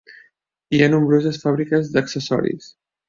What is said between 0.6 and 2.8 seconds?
Hi ha nombroses fàbriques d'accessoris.